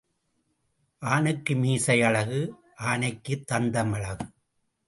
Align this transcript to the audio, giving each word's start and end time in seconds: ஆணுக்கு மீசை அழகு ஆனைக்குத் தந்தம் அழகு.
ஆணுக்கு 0.99 1.55
மீசை 1.55 2.01
அழகு 2.01 2.55
ஆனைக்குத் 2.77 3.45
தந்தம் 3.51 3.91
அழகு. 3.91 4.25